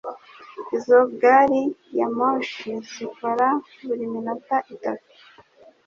[0.75, 1.63] Izo gari
[1.97, 3.47] ya moshi zikora
[3.85, 5.11] buri minota itatu.